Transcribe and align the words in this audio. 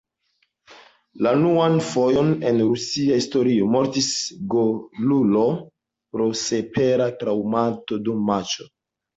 La 1.25 1.33
unuan 1.39 1.75
fojon 1.87 2.31
en 2.53 2.57
rusia 2.69 3.19
historio 3.19 3.67
mortis 3.77 4.09
golulo 4.55 5.45
pro 6.17 6.31
senpera 6.41 7.11
traŭmato 7.23 8.01
dum 8.09 8.29
matĉo. 8.33 8.69